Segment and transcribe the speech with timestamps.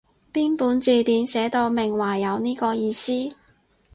[0.33, 3.13] 邊本字典寫到明話有呢個意思？